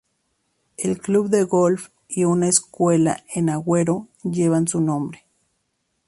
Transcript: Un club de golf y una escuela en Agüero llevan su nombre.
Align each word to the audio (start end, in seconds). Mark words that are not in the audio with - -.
Un 0.83 0.95
club 0.95 1.29
de 1.29 1.43
golf 1.43 1.89
y 2.07 2.23
una 2.23 2.47
escuela 2.49 3.23
en 3.35 3.51
Agüero 3.51 4.07
llevan 4.23 4.67
su 4.67 4.81
nombre. 4.81 5.27